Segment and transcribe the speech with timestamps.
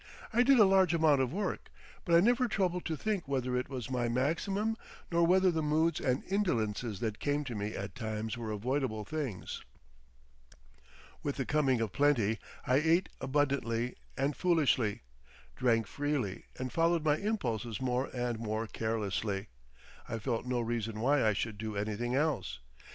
[0.33, 1.69] I did a large amount of work,
[2.05, 4.75] but I never troubled to think whether it was my maximum
[5.11, 9.63] nor whether the moods and indolences that came to me at times were avoidable things.
[11.21, 15.01] With the coming of plenty I ate abundantly and foolishly,
[15.55, 19.49] drank freely and followed my impulses more and more carelessly.
[20.09, 22.57] I felt no reason why I should do anything else.